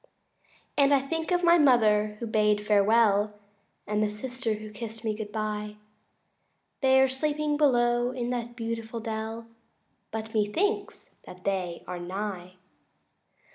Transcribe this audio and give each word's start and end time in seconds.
III 0.01 0.53
And 0.83 0.93
I 0.95 1.01
think 1.01 1.29
of 1.29 1.43
my 1.43 1.59
mother 1.59 2.17
who 2.19 2.25
bade 2.25 2.57
me 2.57 2.63
farewell 2.63 3.35
And 3.85 4.01
the 4.01 4.09
sister 4.09 4.53
who 4.55 4.71
kist 4.71 5.05
me 5.05 5.13
good 5.13 5.31
bye 5.31 5.75
They 6.79 6.99
are 6.99 7.07
sleeping 7.07 7.55
below 7.55 8.09
in 8.09 8.31
that 8.31 8.55
beautiful 8.55 8.99
dell 8.99 9.45
But 10.09 10.33
methinks 10.33 11.11
that 11.27 11.41
again 11.41 11.43
they 11.45 11.83
are 11.85 11.99
nigh. 11.99 12.55